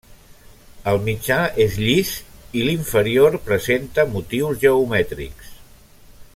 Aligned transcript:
El 0.91 0.95
mitjà 1.09 1.37
és 1.65 1.75
llis 1.81 2.13
i 2.61 2.65
l'inferior 2.69 3.39
presenta 3.51 4.09
motius 4.15 4.61
geomètrics. 4.67 5.57